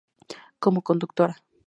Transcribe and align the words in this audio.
Como 0.63 0.81
Conductora 0.81 1.33